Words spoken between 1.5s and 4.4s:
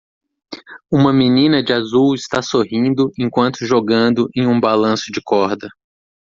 de azul está sorrindo enquanto jogando